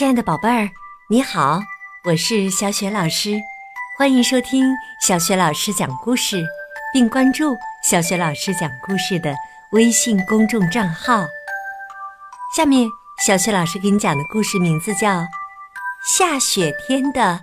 [0.00, 0.66] 亲爱的宝贝儿，
[1.10, 1.60] 你好，
[2.04, 3.38] 我是小雪老师，
[3.98, 4.64] 欢迎收听
[5.06, 6.42] 小雪老师讲故事，
[6.90, 7.54] 并关注
[7.84, 9.34] 小雪老师讲故事的
[9.72, 11.26] 微信公众账号。
[12.56, 12.88] 下面，
[13.26, 15.20] 小雪老师给你讲的故事名字叫
[16.16, 17.38] 《下雪天的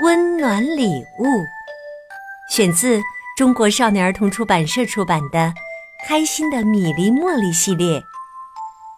[0.00, 1.24] 温暖礼物》，
[2.48, 3.02] 选自
[3.36, 5.38] 中国少年儿童出版社出版的
[6.06, 8.00] 《开心的米粒茉莉》系列。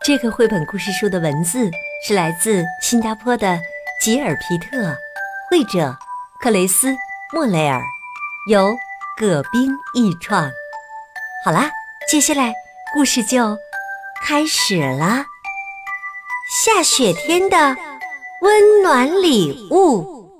[0.04, 1.70] 这个绘本故事书的文字
[2.06, 3.58] 是来自新加坡的
[4.00, 4.96] 吉尔皮特，
[5.50, 5.95] 绘者
[6.40, 6.95] 克雷斯
[7.34, 7.82] 莫雷尔，
[8.50, 8.74] 由
[9.18, 10.50] 葛冰译创。
[11.45, 11.70] 好啦，
[12.09, 12.54] 接下来
[12.95, 13.59] 故事就
[14.23, 15.24] 开始了。
[16.65, 17.76] 下雪天的
[18.40, 20.30] 温暖礼物，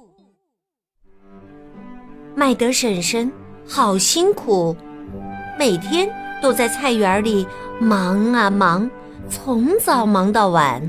[2.35, 3.31] 麦德婶婶
[3.69, 4.75] 好辛苦，
[5.59, 6.09] 每天
[6.41, 7.47] 都在菜园里
[7.79, 8.89] 忙啊忙。
[9.31, 10.81] 从早忙到晚，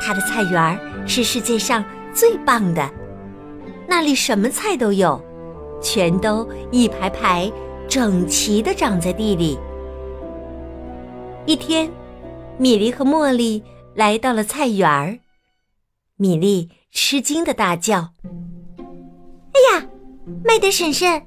[0.00, 1.84] 他的菜园是世界上
[2.14, 2.90] 最棒的，
[3.86, 5.22] 那里什么菜都有，
[5.82, 7.50] 全都一排排
[7.86, 9.58] 整齐地长在地里。
[11.44, 11.90] 一天，
[12.56, 13.62] 米莉和茉莉
[13.94, 15.18] 来到了菜园儿，
[16.16, 18.12] 米莉吃惊地大叫
[19.52, 19.86] ：“哎呀，
[20.42, 21.22] 麦德婶婶，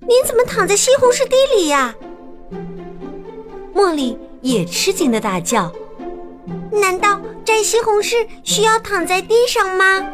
[0.00, 1.94] 您怎么躺在西红柿地里呀？”
[3.76, 4.18] 茉莉。
[4.42, 5.72] 也吃惊的大叫
[6.70, 10.04] ：“难道摘西红柿需要躺在地上吗？”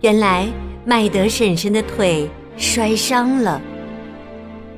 [0.00, 0.48] 原来
[0.84, 3.60] 麦德婶婶的腿摔伤了，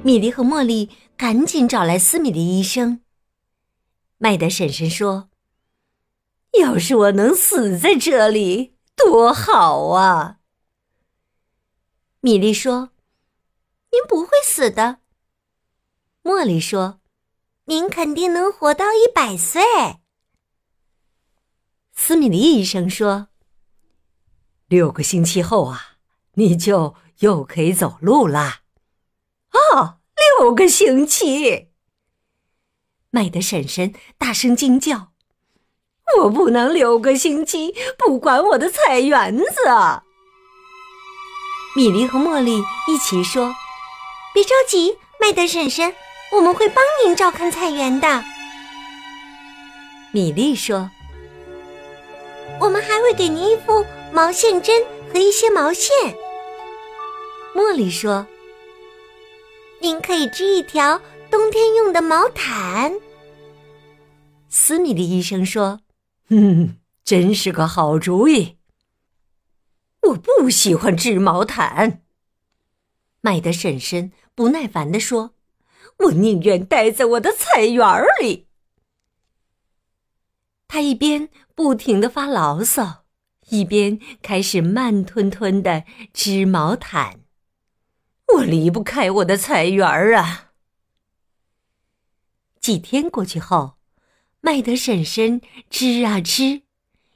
[0.03, 3.01] 米莉和茉莉赶紧找来斯米利医生。
[4.19, 5.29] 麦德婶婶说
[6.59, 10.39] ：“要是我能死在这里，多好啊！”
[12.21, 12.91] 米莉说
[13.93, 14.99] ：“您不会死的。”
[16.25, 17.01] 茉莉说
[17.67, 19.63] ：“您肯定能活到一百岁。”
[21.95, 23.29] 斯米利医生说
[24.67, 25.99] ：“六个星期后啊，
[26.37, 28.63] 你就又可以走路啦。”
[29.53, 30.01] 哦，
[30.41, 31.69] 六个星期！
[33.11, 35.13] 麦德婶婶大声惊叫
[36.21, 39.45] ：“我不能六个星期不管我的菜园子！”
[41.77, 43.55] 米莉和茉莉一起说
[44.33, 45.95] ：“别着急，麦德婶婶。”
[46.35, 48.25] 我们会帮您照看菜园的，
[50.11, 50.91] 米莉说。
[52.61, 55.93] 我们还会给您一副毛线针和一些毛线。
[57.55, 58.27] 茉莉说。
[59.81, 61.01] 您可以织一条
[61.31, 62.93] 冬天用的毛毯。
[64.49, 65.81] 斯米利医生说
[66.31, 68.57] ：“嗯，真是个好主意。”
[70.09, 72.03] 我不喜欢织毛毯。
[73.21, 75.35] 麦德婶婶不耐烦地说。
[75.99, 78.49] 我宁愿待在我的菜园里。
[80.69, 83.05] 他一边不停的发牢骚，
[83.49, 87.21] 一边开始慢吞吞的织毛毯。
[88.35, 89.87] 我离不开我的菜园
[90.19, 90.53] 啊！
[92.61, 93.75] 几天过去后，
[94.41, 95.41] 麦德婶婶
[95.71, 96.63] 织啊织，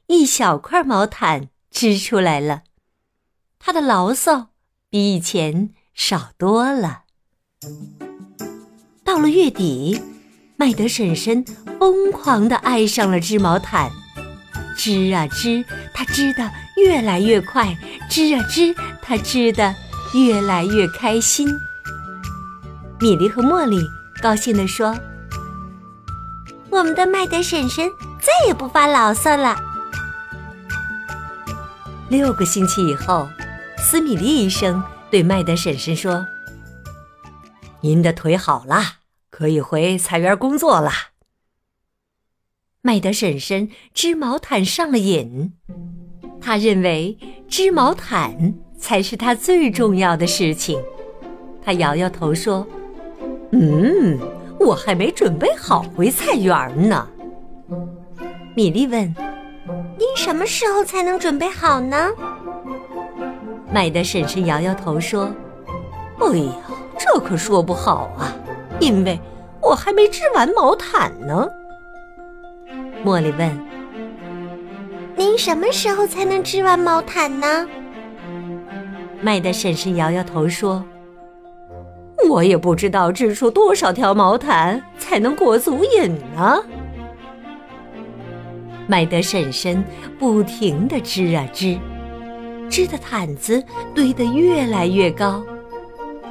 [0.06, 2.62] 一小块毛毯织出来了。
[3.58, 4.50] 他的牢骚
[4.88, 7.04] 比以前少多了。
[9.08, 9.98] 到了月底，
[10.58, 11.42] 麦德婶婶
[11.80, 13.90] 疯狂地爱上了织毛毯，
[14.76, 15.64] 织啊织，
[15.94, 17.74] 她织得越来越快；
[18.10, 19.74] 织啊织，她织得
[20.12, 21.48] 越来越开心。
[23.00, 23.80] 米莉和茉莉
[24.20, 24.94] 高兴地说
[26.68, 27.90] ：“我们的麦德婶婶
[28.20, 29.56] 再也不发牢骚了。”
[32.10, 33.26] 六个星期以后，
[33.78, 36.26] 斯米利医生对麦德婶婶说
[37.80, 38.96] ：“您的腿好了。”
[39.38, 40.90] 可以回菜园工作了。
[42.82, 45.52] 麦德婶婶织毛毯上了瘾，
[46.40, 47.16] 她认为
[47.48, 50.82] 织毛毯才是她最重要的事情。
[51.62, 52.66] 她摇摇头说
[53.54, 54.18] ：“嗯，
[54.58, 57.08] 我还没准备好回菜园呢。”
[58.56, 59.02] 米莉问
[59.96, 62.08] ：“您什么时候才能准备好呢？”
[63.72, 65.32] 麦德婶婶摇摇头说
[66.18, 66.52] ：“哎呀，
[66.98, 68.34] 这可说不好啊。”
[68.80, 69.18] 因为
[69.60, 71.48] 我还没织完毛毯呢，
[73.04, 73.58] 茉莉问
[75.16, 77.66] ：“您什么时候才能织完毛毯呢？”
[79.20, 80.84] 麦德婶婶摇摇头说
[82.30, 86.62] ：“我也不知道织出多少条毛毯才能过足瘾呢。”
[88.86, 89.84] 麦德婶婶
[90.18, 91.76] 不停地织啊织，
[92.70, 93.62] 织的毯子
[93.94, 95.44] 堆得越来越高。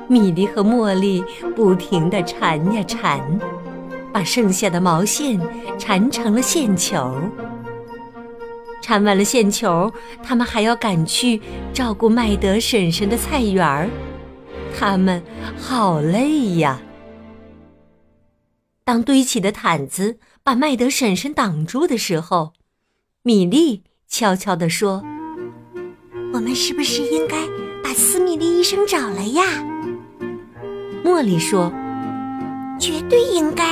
[0.08, 1.24] 米莉和茉莉
[1.56, 3.40] 不停地缠呀缠，
[4.12, 5.40] 把剩下的毛线
[5.78, 7.14] 缠成了线球。
[8.82, 9.92] 缠完了线球，
[10.24, 11.42] 他们还要赶去
[11.74, 13.90] 照顾麦德婶婶的菜园儿，
[14.78, 15.22] 他们
[15.58, 16.80] 好累呀。
[18.86, 22.54] 当堆起的毯子把麦德婶婶挡住的时候，
[23.24, 25.04] 米莉悄悄地说
[26.34, 27.46] ：“我们是不是应该
[27.84, 29.44] 把斯米利医生找来呀？”
[31.08, 31.72] 茉莉说
[32.78, 33.64] ：“绝对应该。”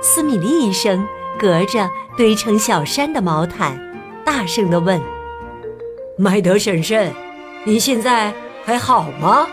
[0.00, 1.06] 斯米利医生
[1.38, 3.78] 隔着堆成小山的毛毯，
[4.24, 4.98] 大声地问
[6.16, 7.12] ：“麦德婶婶，
[7.64, 8.32] 你现在
[8.64, 9.46] 还好吗？”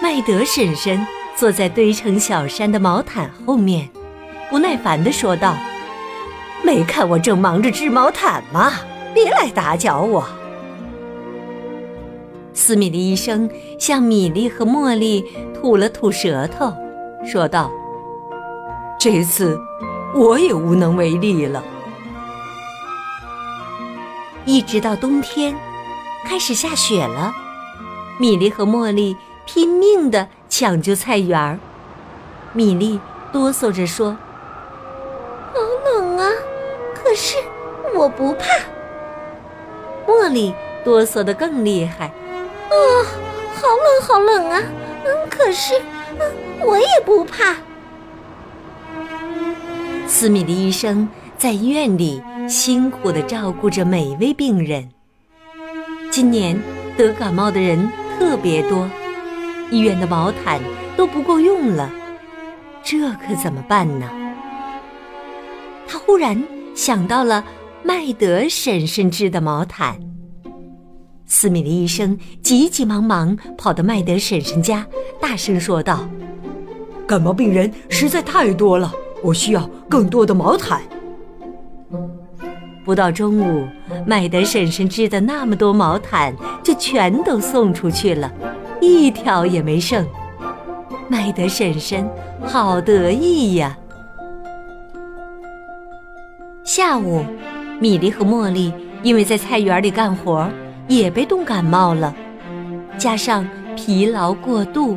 [0.00, 1.04] 麦德婶婶
[1.34, 3.88] 坐在堆成小山的毛毯后面，
[4.48, 5.56] 不耐烦地说道
[6.62, 8.74] ：“没看我正忙着织毛毯吗？
[9.12, 10.24] 别来打搅我。”
[12.58, 15.24] 斯米利医生向米莉和茉莉
[15.54, 16.74] 吐了吐舌头，
[17.24, 17.70] 说道
[18.98, 19.56] ：“这次
[20.12, 21.62] 我也无能为力了。”
[24.44, 25.54] 一直到冬天，
[26.26, 27.32] 开始下雪了，
[28.18, 29.16] 米莉和茉莉。
[29.50, 31.58] 拼命地抢救菜园儿，
[32.52, 33.00] 米莉
[33.32, 34.14] 哆嗦着说
[35.54, 36.28] ：“好冷啊，
[36.94, 37.38] 可是
[37.94, 38.44] 我不怕。”
[40.06, 42.12] 茉莉哆嗦得更厉害
[42.68, 42.74] ：“啊，
[43.54, 44.62] 好冷，好冷啊！
[45.04, 45.74] 嗯，可是，
[46.18, 47.56] 嗯，我也不怕。”
[50.06, 54.88] 斯米的医生在医院里辛苦地照顾着每位病人。
[56.10, 56.58] 今年
[56.96, 58.88] 得感冒的人特别多。
[59.70, 60.60] 医院的毛毯
[60.96, 61.90] 都不够用了，
[62.82, 64.08] 这可怎么办呢？
[65.86, 66.42] 他忽然
[66.74, 67.44] 想到了
[67.82, 69.98] 麦德婶婶织的毛毯。
[71.30, 74.84] 斯米的医生急急忙忙跑到麦德婶婶家，
[75.20, 76.08] 大声说道
[77.06, 78.90] ：“感冒病人实在太多了，
[79.22, 80.80] 我需要更多的毛毯。”
[82.82, 83.68] 不到中午，
[84.06, 86.34] 麦德婶婶织的那么多毛毯
[86.64, 88.32] 就全都送出去了。
[88.80, 90.06] 一条也没剩，
[91.08, 92.08] 麦德婶婶
[92.46, 93.76] 好得意呀。
[96.64, 97.22] 下午，
[97.78, 98.72] 米莉和茉莉
[99.02, 100.48] 因为在菜园里干活，
[100.88, 102.14] 也被冻感冒了，
[102.96, 103.46] 加上
[103.76, 104.96] 疲劳过度，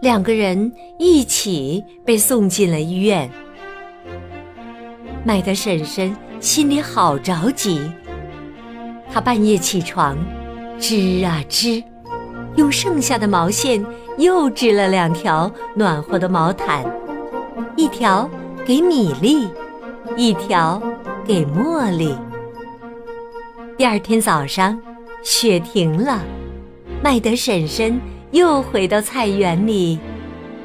[0.00, 3.28] 两个人一起被送进了医院。
[5.24, 7.80] 麦德婶婶心里好着急，
[9.12, 10.16] 她半夜起床，
[10.78, 11.82] 织啊织。
[12.56, 13.82] 用剩下的毛线
[14.18, 16.84] 又织了两条暖和的毛毯，
[17.76, 18.28] 一条
[18.66, 19.48] 给米粒，
[20.16, 20.80] 一条
[21.24, 22.14] 给茉莉。
[23.78, 24.78] 第二天早上，
[25.22, 26.22] 雪停了，
[27.02, 28.00] 麦德婶婶
[28.32, 29.98] 又回到菜园里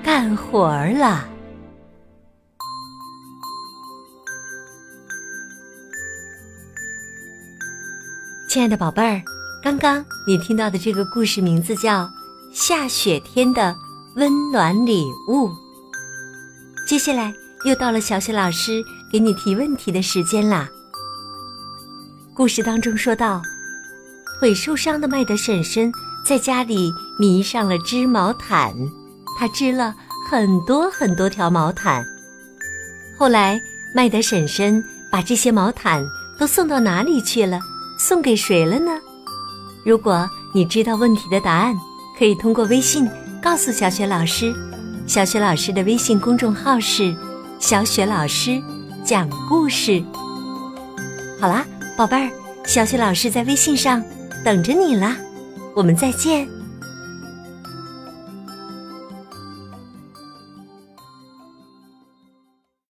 [0.03, 1.27] 干活儿了。
[8.49, 9.21] 亲爱的宝贝儿。
[9.63, 12.03] 刚刚你听到的这个故事名字叫
[12.53, 13.75] 《下雪天的
[14.15, 15.49] 温暖礼物》。
[16.87, 17.33] 接下来
[17.65, 18.81] 又到了小雪老师
[19.11, 20.69] 给你提问题的时间啦。
[22.33, 23.41] 故事当中说到，
[24.39, 25.91] 腿受伤的麦德婶婶
[26.23, 28.73] 在家里迷上了织毛毯，
[29.37, 29.95] 她织了
[30.29, 32.05] 很多很多条毛毯。
[33.17, 33.59] 后来，
[33.95, 36.05] 麦德婶婶把这些毛毯
[36.37, 37.59] 都送到哪里去了？
[37.97, 38.91] 送给谁了呢？
[39.83, 41.73] 如果你知道问题的答案，
[42.19, 43.09] 可以通过微信
[43.41, 44.53] 告诉小雪老师。
[45.07, 47.15] 小雪老师的微信公众号是
[47.57, 48.61] “小雪老师
[49.03, 50.03] 讲故事”。
[51.41, 51.65] 好啦，
[51.97, 52.29] 宝贝儿，
[52.65, 54.03] 小雪老师在微信上
[54.47, 55.17] 等着你啦，
[55.75, 56.47] 我们再见。